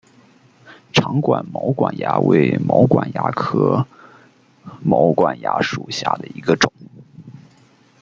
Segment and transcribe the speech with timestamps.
[0.91, 3.85] 长管毛管蚜为毛管蚜科
[4.83, 6.73] 毛管蚜属下的一个种。